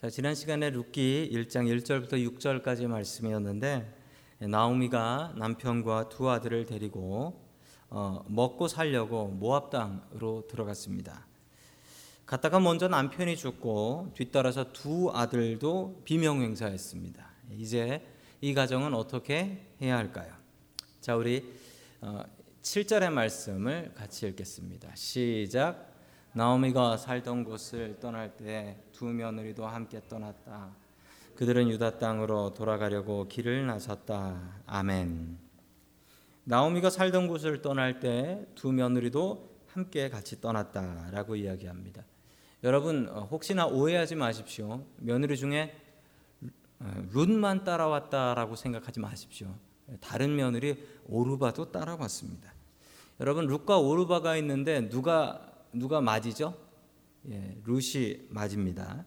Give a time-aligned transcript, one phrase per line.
[0.00, 3.96] 자, 지난 시간에 룻기 1장 1절부터 6절까지 말씀이었는데
[4.38, 7.44] 나오미가 남편과 두 아들을 데리고
[7.90, 11.26] 어, 먹고 살려고 모압 땅으로 들어갔습니다.
[12.26, 17.28] 갔다가 먼저 남편이 죽고 뒤따라서 두 아들도 비명행사했습니다.
[17.56, 18.06] 이제
[18.40, 20.32] 이 가정은 어떻게 해야 할까요?
[21.00, 21.44] 자, 우리
[22.02, 22.22] 어,
[22.62, 24.94] 7절의 말씀을 같이 읽겠습니다.
[24.94, 25.87] 시작.
[26.38, 30.70] 나오미가 살던 곳을 떠날 때 두 며느리도 함께 떠났다.
[31.34, 34.60] 그들은 유다 땅으로 돌아가려고 길을 나섰다.
[34.64, 35.36] 아멘.
[36.44, 42.04] 나오미가 살던 곳을 떠날 때 두 며느리도 함께 같이 떠났다라고 이야기합니다.
[42.62, 44.84] 여러분 어, 혹시나 오해하지 마십시오.
[44.98, 45.74] 며느리 중에
[46.78, 49.56] 어, 룻만 따라왔다라고 생각하지 마십시오.
[50.00, 52.54] 다른 며느리 오르바도 따라왔습니다.
[53.18, 56.54] 여러분 룻과 오르바가 있는데 누가 누가 맞이죠?
[57.30, 59.04] 예, 룻이 맞입니다.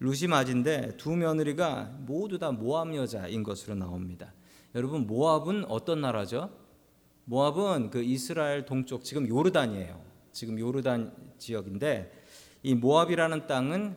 [0.00, 4.32] 룻이 맞인데 두 며느리가 모두 다 모압 여자인 것으로 나옵니다.
[4.74, 6.50] 여러분 모압은 어떤 나라죠?
[7.26, 10.02] 모압은 그 이스라엘 동쪽 지금 요르단이에요.
[10.32, 12.12] 지금 요르단 지역인데
[12.62, 13.96] 이 모압이라는 땅은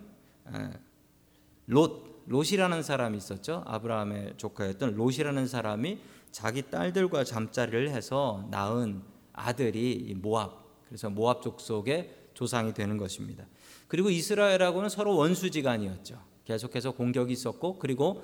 [1.65, 3.63] 롯 롯이라는 사람이 있었죠.
[3.65, 5.99] 아브라함의 조카였던 롯이라는 사람이
[6.31, 13.45] 자기 딸들과 잠자리를 해서 낳은 아들이 모압 그래서 모압 족속의 조상이 되는 것입니다.
[13.87, 16.19] 그리고 이스라엘하고는 서로 원수지간이었죠.
[16.45, 18.23] 계속해서 공격이 있었고 그리고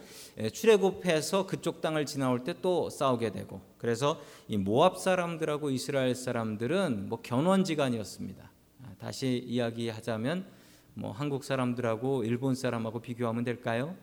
[0.53, 7.22] 출애굽해서 그쪽 땅을 지나올 때 또 싸우게 되고 그래서 이 모압 사람들하고 이스라엘 사람들은 뭐
[7.22, 8.52] 견원지간이었습니다.
[8.83, 10.45] 아, 다시 이야기하자면
[10.94, 13.95] 뭐 한국 사람들하고 일본 사람하고 비교하면 될까요?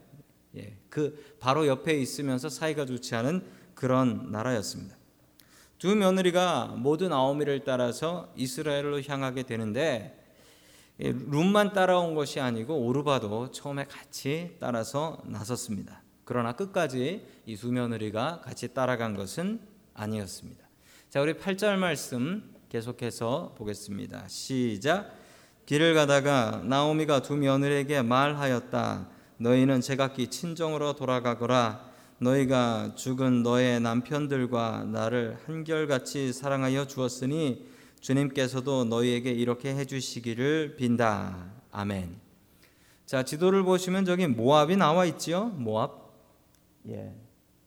[0.57, 3.43] 예, 그 바로 옆에 있으면서 사이가 좋지 않은
[3.75, 5.00] 그런 나라였습니다.
[5.81, 10.15] 두 며느리가 모두 나오미를 따라서 이스라엘로 향하게 되는데
[10.99, 16.03] 룸만 따라온 것이 아니고 오르바도 처음에 같이 따라서 나섰습니다.
[16.27, 19.61] 그러나 끝까지 이 두 며느리가 같이 따라간 것은
[19.95, 20.63] 아니었습니다.
[21.09, 24.29] 자, 우리 8절 말씀 계속해서 보겠습니다.
[24.29, 25.11] 시작.
[25.65, 29.09] 길을 가다가 나오미가 두 며느리에게 말하였다.
[29.39, 31.90] 너희는 제각기 친정으로 돌아가거라.
[32.21, 37.67] 너희가 죽은 너의 남편들과 나를 한결같이 사랑하여 주었으니
[38.01, 41.51] 주님께서도 너희에게 이렇게 해주시기를 빈다.
[41.73, 42.17] 아멘.
[43.07, 45.47] 자 지도를 보시면 저기 모압이 나와 있지요.
[45.47, 46.11] 모압.
[46.89, 47.15] 예,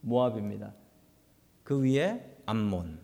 [0.01, 0.73] 모압입니다.
[1.63, 2.99] 그 위에 암몬.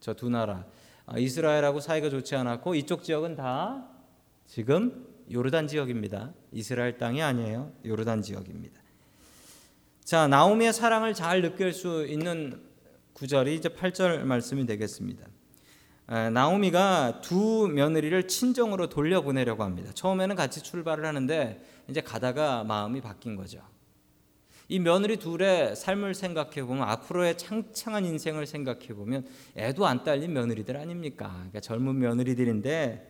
[0.00, 0.64] 저 두 나라.
[1.06, 3.86] 아, 이스라엘하고 사이가 좋지 않았고 이쪽 지역은 다
[4.46, 6.32] 지금 요르단 지역입니다.
[6.52, 7.72] 이스라엘 땅이 아니에요.
[7.84, 8.80] 요르단 지역입니다.
[10.04, 12.60] 자, 나오미의 사랑을 잘 느낄 수 있는
[13.12, 15.26] 구절이 이제 8절 말씀이 되겠습니다.
[16.32, 19.92] 나오미가 두 며느리를 친정으로 돌려보내려고 합니다.
[19.94, 23.60] 처음에는 같이 출발을 하는데 이제 가다가 마음이 바뀐 거죠.
[24.68, 30.76] 이 며느리 둘의 삶을 생각해 보면 앞으로의 창창한 인생을 생각해 보면 애도 안 딸린 며느리들
[30.76, 31.28] 아닙니까?
[31.34, 33.06] 그러니까 젊은 며느리들인데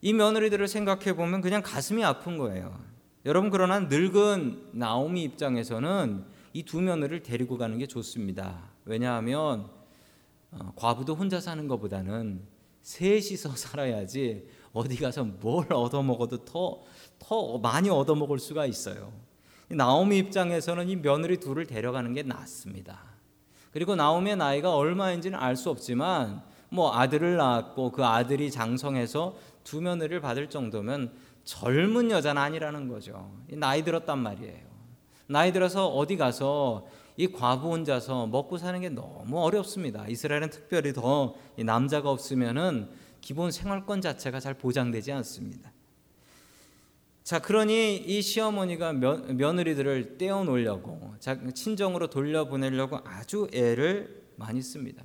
[0.00, 2.93] 이 며느리들을 생각해 보면 그냥 가슴이 아픈 거예요.
[3.24, 8.70] 여러분 그러나 늙은 나오미 입장에서는 이 두 며느리를 데리고 가는 게 좋습니다.
[8.84, 9.68] 왜냐하면
[10.52, 12.42] 어, 과부도 혼자 사는 것보다는
[12.82, 16.82] 셋이서 살아야지 어디 가서 뭘 얻어먹어도 더,
[17.18, 19.12] 더 많이 얻어먹을 수가 있어요.
[19.68, 23.00] 나오미 입장에서는 이 며느리 둘을 데려가는 게 낫습니다.
[23.72, 30.20] 그리고 나오미의 나이가 얼마인지는 알 수 없지만 뭐 아들을 낳았고 그 아들이 장성해서 두 며느리를
[30.20, 31.12] 받을 정도면
[31.44, 33.32] 젊은 여자는 아니라는 거죠.
[33.48, 34.74] 나이 들었단 말이에요.
[35.26, 40.06] 나이 들어서 어디 가서 이 과부 혼자서 먹고 사는 게 너무 어렵습니다.
[40.08, 42.88] 이스라엘은 특별히 더 남자가 없으면은
[43.20, 45.72] 기본 생활권 자체가 잘 보장되지 않습니다.
[47.22, 51.14] 자, 그러니 이 시어머니가 며, 며느리들을 떼어 놓으려고
[51.54, 55.02] 친정으로 돌려보내려고 아주 애를 많이 씁니다.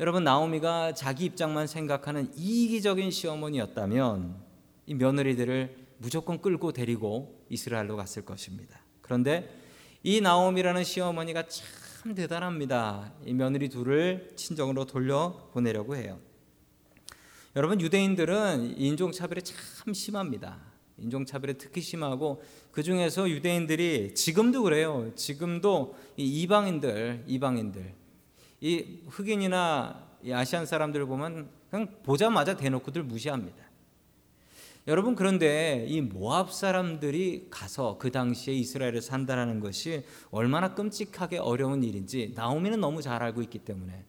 [0.00, 4.36] 여러분 나오미가 자기 입장만 생각하는 이기적인 시어머니였다면
[4.86, 8.80] 이 며느리들을 무조건 끌고 데리고 이스라엘로 갔을 것입니다.
[9.02, 9.48] 그런데
[10.02, 13.12] 이 나옴이라는 시어머니가 참 대단합니다.
[13.24, 16.18] 이 며느리 둘을 친정으로 돌려 보내려고 해요.
[17.54, 20.58] 여러분 유대인들은 인종 차별이 참 심합니다.
[20.98, 25.12] 인종 차별이 특히 심하고 그 중에서 유대인들이 지금도 그래요.
[25.14, 27.94] 지금도 이 이방인들, 이방인들,
[28.60, 33.71] 이 흑인이나 이 아시안 사람들 보면 그냥 보자마자 대놓고들 무시합니다.
[34.88, 42.32] 여러분 그런데 이 모압 사람들이 가서 그 당시에 이스라엘에 산다라는 것이 얼마나 끔찍하게 어려운 일인지
[42.34, 44.04] 나오미는 너무 잘 알고 있기 때문에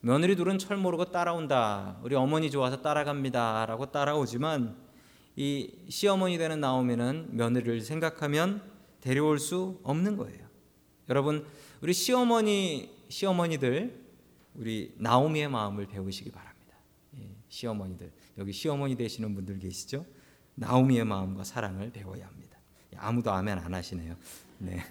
[0.00, 1.98] 며느리 둘은 철 모르고 따라온다.
[2.02, 4.76] 우리 어머니 좋아서 따라갑니다라고 따라오지만
[5.34, 8.62] 이 시어머니 되는 나오미는 며느리를 생각하면
[9.00, 10.46] 데려올 수 없는 거예요.
[11.08, 11.44] 여러분
[11.80, 14.00] 우리 시어머니 시어머니들
[14.54, 16.76] 우리 나오미의 마음을 배우시기 바랍니다.
[17.18, 20.04] 예, 시어머니들 여기 시어머니 되시는 분들 계시죠?
[20.54, 22.58] 나오미의 마음과 사랑을 배워야 합니다.
[22.94, 24.16] 예, 아무도 아멘 안 하시네요.
[24.58, 24.82] 네.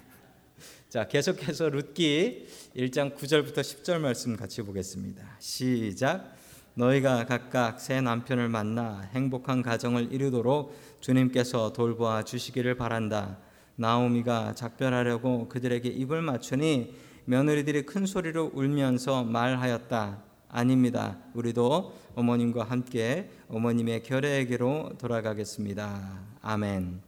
[0.88, 2.46] 자, 계속해서 룻기
[2.76, 5.36] 1장 9절부터 10절 말씀 같이 보겠습니다.
[5.38, 6.36] 시작.
[6.74, 13.38] 너희가 각각 새 남편을 만나 행복한 가정을 이루도록 주님께서 돌보아 주시기를 바란다.
[13.76, 16.94] 나오미가 작별하려고 그들에게 입을 맞추니
[17.24, 20.31] 며느리들이 큰 소리로 울면서 말하였다.
[20.52, 21.18] 아닙니다.
[21.32, 26.20] 우리도 어머님과 함께 어머님의 결례에게로 돌아가겠습니다.
[26.42, 27.00] 아멘.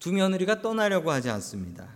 [0.00, 1.88] 두 며느리가 떠나려고 하지 않습니다.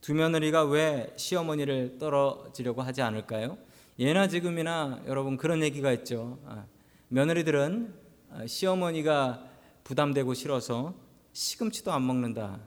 [0.00, 3.58] 두 며느리가 왜 시어머니를 떨어지려고 하지 않을까요?
[3.98, 6.38] 예나 지금이나 여러분 그런 얘기가 있죠.
[6.46, 6.64] 아,
[7.08, 7.94] 며느리들은
[8.30, 9.46] 아, 시어머니가
[9.84, 10.94] 부담되고 싫어서
[11.34, 12.58] 시금치도 안 먹는다.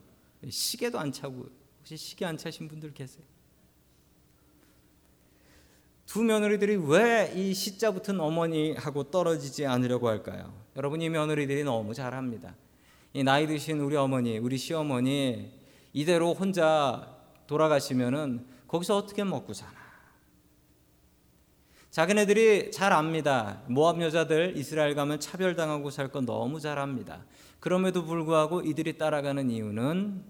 [0.48, 1.50] 시계도 안 차고
[1.80, 3.25] 혹시 시계 안 차신 분들 계세요?
[6.07, 10.54] 두 며느리들이 왜 이 시자 붙은 어머니하고 떨어지지 않으려고 할까요?
[10.77, 12.56] 여러분 이 며느리들이 너무 잘합니다.
[13.13, 15.51] 이 나이 드신 우리 어머니, 우리 시어머니
[15.94, 17.13] 이대로 혼자
[17.48, 19.75] 돌아가시면은 거기서 어떻게 먹고 사나?
[21.92, 23.62] 자기네들이 잘 압니다.
[23.68, 27.25] 모압 여자들 이스라엘 가면 차별당하고 살 건 너무 잘 압니다.
[27.59, 30.24] 그럼에도 불구하고 이들이 따라가는 이유는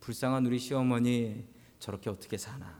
[0.00, 1.44] 불쌍한 우리 시어머니
[1.80, 2.78] 저렇게 어떻게 사나.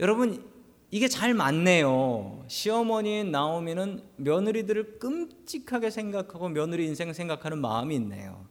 [0.00, 0.55] 여러분
[0.90, 2.44] 이게 잘 맞네요.
[2.46, 8.46] 시어머니인 나오미는 며느리들을 끔찍하게 생각하고 며느리 인생 생각하는 마음이 있네요.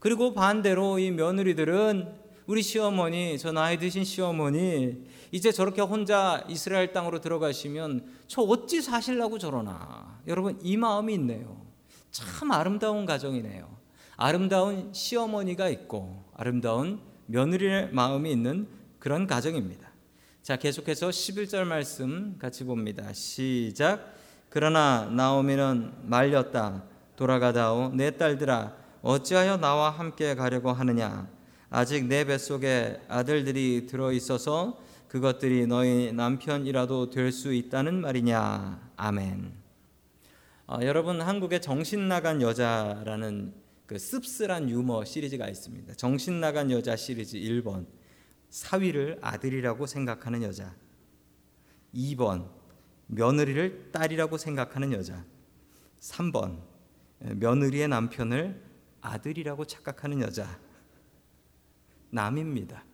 [0.00, 5.02] 그리고 반대로 이 며느리들은 우리 시어머니, 저 나이 드신 시어머니,
[5.32, 10.20] 이제 저렇게 혼자 이스라엘 땅으로 들어가시면 저 어찌 사실라고 저러나.
[10.26, 11.64] 여러분, 이 마음이 있네요.
[12.10, 13.66] 참 아름다운 가정이네요.
[14.16, 18.68] 아름다운 시어머니가 있고, 아름다운 며느리의 마음이 있는
[18.98, 19.83] 그런 가정입니다.
[20.44, 23.10] 자, 계속해서 11절 말씀 같이 봅니다.
[23.14, 24.14] 시작.
[24.50, 26.84] 그러나 나오미는 말렸다.
[27.16, 27.94] 돌아가다오.
[27.94, 31.30] 내 딸들아, 어찌하여 나와 함께 가려고 하느냐?
[31.70, 38.90] 아직 내 뱃속에 아들들이 들어 있어서 그것들이 너희 남편이라도 될 수 있다는 말이냐.
[38.96, 39.50] 아멘.
[40.66, 43.54] 어, 여러분 한국에 정신 나간 여자라는
[43.86, 45.94] 그 씁쓸한 유머 시리즈가 있습니다.
[45.94, 47.86] 정신 나간 여자 시리즈 1번
[48.54, 50.72] 사위를 아들이라고 생각하는 여자.
[51.92, 52.48] 2번
[53.08, 55.24] 며느리를 딸이라고 생각하는 여자.
[55.98, 56.60] 3번
[57.18, 58.62] 며느리의 남편을
[59.00, 60.60] 아들이라고 착각하는 여자.
[62.10, 62.84] 남입니다.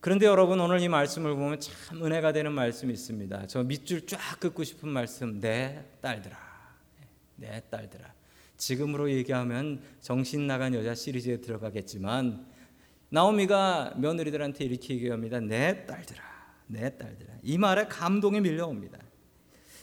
[0.00, 3.46] 그런데 여러분 오늘 이 말씀을 보면 참 은혜가 되는 말씀이 있습니다.
[3.48, 6.34] 저 밑줄 쫙 긋고 싶은 말씀 내 딸들아.
[7.36, 8.10] 내 딸들아.
[8.56, 12.56] 지금으로 얘기하면 정신 나간 여자 시리즈에 들어가겠지만
[13.10, 15.40] 나오미가 며느리들한테 이렇게 얘기합니다.
[15.40, 16.22] 내 딸들아.
[16.66, 17.34] 내 딸들아.
[17.42, 18.98] 이 말에 감동이 밀려옵니다.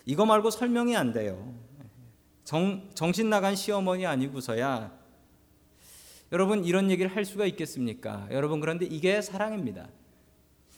[0.06, 1.54] 이거 말고 설명이 안 돼요.
[2.44, 4.95] 정, 정신 나간 시어머니 아니고서야
[6.31, 8.27] 여러분 이런 얘기를 할 수가 있겠습니까?
[8.30, 9.89] 여러분 그런데 이게 사랑입니다.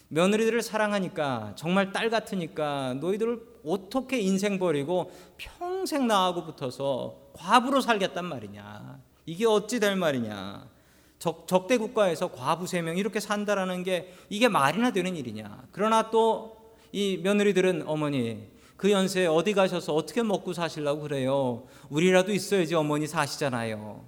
[0.10, 9.02] 며느리들을 사랑하니까 정말 딸 같으니까 너희들을 어떻게 인생 버리고 평생 나하고 붙어서 과부로 살겠단 말이냐?
[9.26, 10.77] 이게 어찌 될 말이냐?
[11.20, 15.68] 적, 적대 국가에서 과부 세 명 이렇게 산다라는 게 이게 말이나 되는 일이냐?
[15.72, 16.58] 그러나 또
[16.94, 21.68] 이 며느리들은 어머니 그 연세에 어디 가셔서 어떻게 먹고 사실라고 그래요?
[21.90, 24.06] 우리라도 있어야지 어머니 사시잖아요.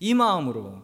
[0.00, 0.82] 이 마음으로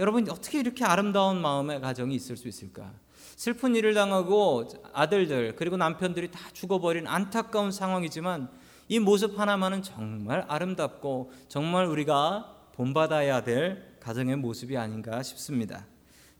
[0.00, 2.92] 여러분 어떻게 이렇게 아름다운 마음의 가정이 있을 수 있을까?
[3.36, 8.50] 슬픈 일을 당하고 아들들 그리고 남편들이 다 죽어버린 안타까운 상황이지만
[8.88, 15.86] 이 모습 하나만은 정말 아름답고 정말 우리가 본받아야 될 가정의 모습이 아닌가 싶습니다.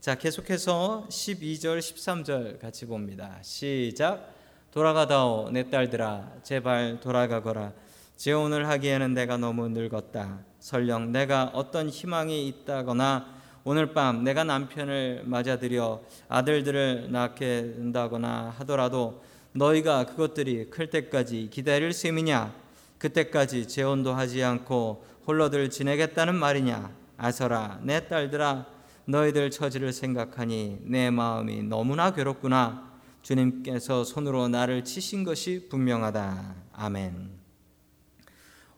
[0.00, 3.38] 자, 계속해서 12절, 13절 같이 봅니다.
[3.42, 4.34] 시작.
[4.70, 7.72] 돌아가다오 내 딸들아 제발 돌아가거라
[8.16, 10.40] 재혼을 하기에는 내가 너무 늙었다.
[10.60, 19.22] 설령 내가 어떤 희망이 있다거나 오늘 밤 내가 남편을 맞아들여 아들들을 낳게 된다거나 하더라도
[19.52, 22.54] 너희가 그것들이 클 때까지 기다릴 셈이냐
[22.98, 28.66] 그때까지 재혼도 하지 않고 홀로들 지내겠다는 말이냐 아서라 내 딸들아
[29.04, 32.90] 너희들 처지를 생각하니 내 마음이 너무나 괴롭구나
[33.22, 37.38] 주님께서 손으로 나를 치신 것이 분명하다 아멘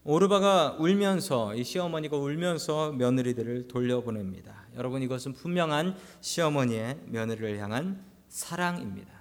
[0.02, 4.64] 오르바가 울면서 이 시어머니가 울면서 며느리들을 돌려보냅니다.
[4.76, 9.12] 여러분 이것은 분명한 시어머니의 며느리를 향한 사랑입니다.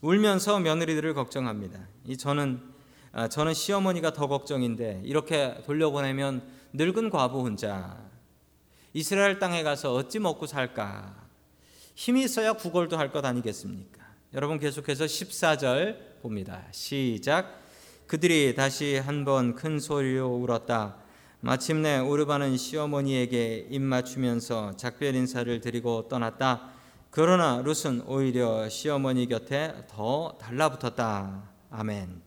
[0.00, 1.78] 울면서 며느리들을 걱정합니다.
[2.06, 2.60] 이 저는
[3.12, 6.42] 아, 저는 시어머니가 더 걱정인데 이렇게 돌려보내면
[6.74, 7.98] 늙은 과부 혼자
[8.94, 11.14] 이스라엘 땅에 가서 어찌 먹고 살까?
[11.94, 14.02] 힘이 있어야 구걸도 할 것 아니겠습니까?
[14.34, 16.64] 여러분 계속해서 14절 봅니다.
[16.70, 17.60] 시작.
[18.06, 20.96] 그들이 다시 한번 큰 소리로 울었다.
[21.40, 26.70] 마침내 오르바는 시어머니에게 입 맞추면서 작별 인사를 드리고 떠났다.
[27.10, 31.50] 그러나 룻은 오히려 시어머니 곁에 더 달라붙었다.
[31.70, 32.22] 아멘.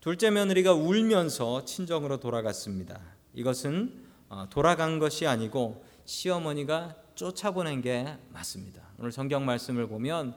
[0.00, 3.00] 둘째 며느리가 울면서 친정으로 돌아갔습니다.
[3.34, 8.82] 이것은 어, 돌아간 것이 아니고 시어머니가 쫓아보낸 게 맞습니다.
[8.98, 10.34] 오늘 성경 말씀을 보면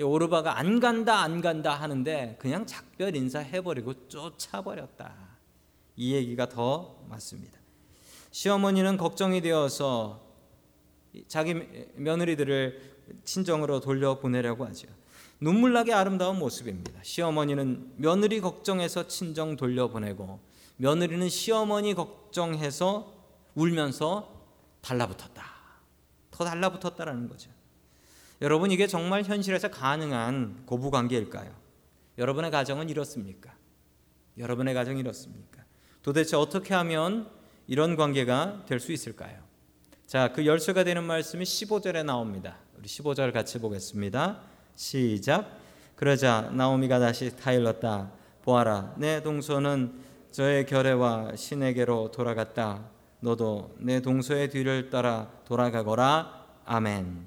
[0.00, 5.14] 오르바가 안 간다 안 간다 하는데 그냥 작별 인사 해버리고 쫓아버렸다.
[5.96, 7.58] 이 얘기가 더 맞습니다.
[8.30, 10.26] 시어머니는 걱정이 되어서
[11.28, 11.54] 자기
[11.94, 14.88] 며느리들을 친정으로 돌려보내려고 하죠.
[15.40, 17.00] 눈물나게 아름다운 모습입니다.
[17.02, 20.40] 시어머니는 며느리 걱정해서 친정 돌려보내고
[20.76, 23.12] 며느리는 시어머니 걱정해서
[23.54, 24.32] 울면서
[24.82, 25.44] 달라붙었다.
[26.30, 27.50] 더 달라붙었다라는 거죠.
[28.42, 31.50] 여러분 이게 정말 현실에서 가능한 고부 관계일까요?
[32.18, 33.54] 여러분의 가정은 이렇습니까?
[34.36, 35.64] 여러분의 가정이 이렇습니까?
[36.02, 37.30] 도대체 어떻게 하면
[37.66, 39.46] 이런 관계가 될 수 있을까요?
[40.06, 42.58] 자, 그 열쇠가 되는 말씀이 15절에 나옵니다.
[42.78, 44.40] 우리 15절 같이 보겠습니다.
[44.76, 45.58] 시작.
[45.96, 48.12] 그러자 나오미가 다시 타일렀다.
[48.42, 49.98] 보아라, 내 동서는
[50.36, 52.90] 저의 결례와 신에게로 돌아갔다.
[53.20, 56.44] 너도 내 동서의 뒤를 따라 돌아가거라.
[56.66, 57.26] 아멘.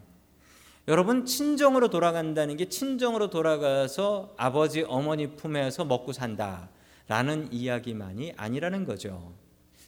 [0.87, 9.33] 여러분 친정으로 돌아간다는 게 친정으로 돌아가서 아버지 어머니 품에서 먹고 산다라는 이야기만이 아니라는 거죠.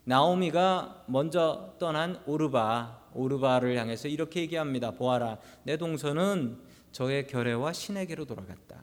[0.03, 4.95] 나오미가 먼저 떠난 오르바 오르바를 향해서 이렇게 얘기합니다.
[4.95, 6.57] 보아라, 내 동서는
[6.91, 8.81] 저의 결례와 신에게로 돌아갔다.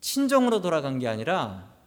[0.00, 1.78] 친정으로 돌아간 게 아니라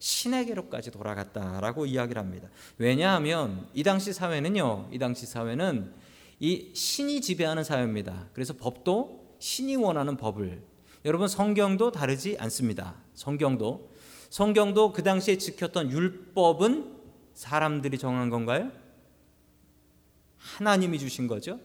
[0.00, 2.48] 신에게로까지 돌아갔다라고 이야기를 합니다.
[2.78, 5.92] 왜냐하면 이 당시 사회는요, 이 당시 사회는
[6.40, 8.28] 이 신이 지배하는 사회입니다.
[8.32, 10.62] 그래서 법도 신이 원하는 법을
[11.04, 12.96] 여러분 성경도 다르지 않습니다.
[13.14, 13.90] 성경도
[14.30, 16.98] 성경도 그 당시에 지켰던 율법은
[17.34, 18.70] 사람들이 정한 건가요?
[20.36, 21.60] 하나님이 주신 거죠.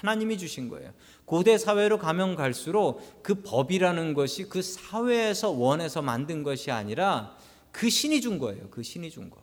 [0.00, 0.92] 하나님이 주신 거예요.
[1.26, 7.36] 고대 사회로 가면 갈수록 그 법이라는 것이 그 사회에서 원해서 만든 것이 아니라
[7.70, 8.68] 그 신이 준 거예요.
[8.70, 9.42] 그 신이 준 거.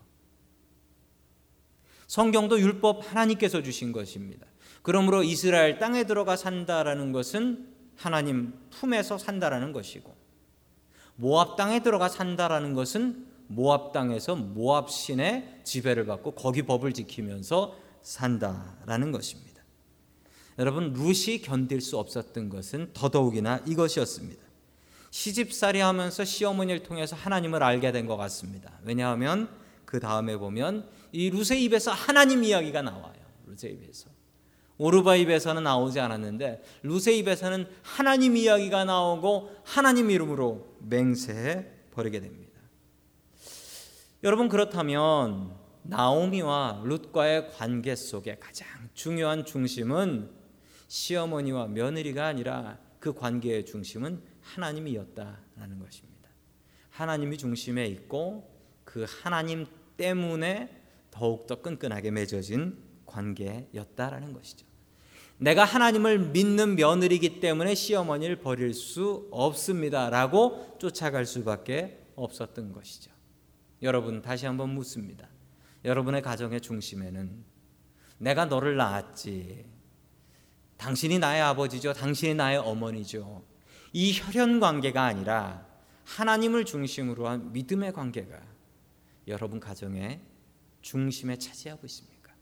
[2.07, 4.47] 성경도 율법 하나님께서 주신 것입니다.
[4.81, 10.15] 그러므로 이스라엘 땅에 들어가 산다라는 것은 하나님 품에서 산다라는 것이고
[11.17, 19.11] 모압 땅에 들어가 산다라는 것은 모압 땅에서 모압 신의 지배를 받고 거기 법을 지키면서 산다라는
[19.11, 19.56] 것입니다.
[20.59, 24.41] 여러분 룻이 견딜 수 없었던 것은 더더욱이나 이것이었습니다.
[25.11, 28.71] 시집살이 하면서 시어머니를 통해서 하나님을 알게 된 것 같습니다.
[28.83, 29.49] 왜냐하면
[29.85, 33.13] 그 다음에 보면 이 룻의 입에서 하나님 이야기가 나와요.
[33.45, 34.09] 룻의 입에서.
[34.79, 42.59] 오르바 입에서는 나오지 않았는데 룻의 입에서는 하나님 이야기가 나오고 하나님 이름으로 맹세해 버리게 됩니다.
[44.23, 50.36] 여러분 그렇다면 나오미와 룻과의 관계 속에 가장 중요한 중심은
[50.87, 56.29] 시어머니와 며느리가 아니라 그 관계의 중심은 하나님이었다라는 것입니다.
[56.89, 58.49] 하나님이 중심에 있고
[58.83, 59.65] 그 하나님
[59.97, 64.65] 때문에 더욱더 끈끈하게 맺어진 관계였다라는 것이죠.
[65.39, 73.11] 내가 하나님을 믿는 며느리기 때문에 시어머니를 버릴 수 없습니다라고 쫓아갈 수밖에 없었던 것이죠.
[73.83, 75.27] 여러분 다시 한번 묻습니다.
[75.85, 77.45] 여러분의 가정의 중심에는
[78.17, 79.76] 내가 너를 낳았지.
[80.77, 81.93] 당신이 나의 아버지죠.
[81.93, 83.43] 당신이 나의 어머니죠.
[83.93, 85.65] 이 혈연 관계가 아니라
[86.05, 88.39] 하나님을 중심으로 한 믿음의 관계가
[89.27, 90.21] 여러분 가정의
[90.81, 92.33] 중심에 차지하고 있습니까?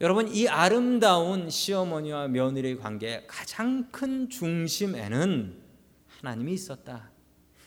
[0.00, 5.62] 여러분 이 아름다운 시어머니와 며느리의 관계의 가장 큰 중심에는
[6.08, 7.10] 하나님이 있었다.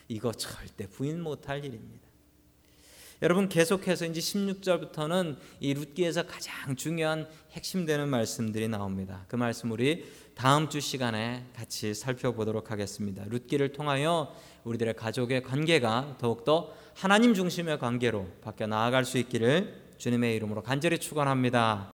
[0.08, 2.08] 이거 절대 부인 못할 일입니다.
[3.22, 9.24] 여러분 계속해서 이제 16절부터는 이 룻기에서 가장 중요한 핵심되는 말씀들이 나옵니다.
[9.28, 10.04] 그 말씀 우리
[10.34, 13.24] 다음 주 시간에 같이 살펴보도록 하겠습니다.
[13.28, 20.62] 룻기를 통하여 우리들의 가족의 관계가 더욱더 하나님 중심의 관계로 바뀌어 나아갈 수 있기를 주님의 이름으로
[20.62, 21.92] 간절히 축원합니다.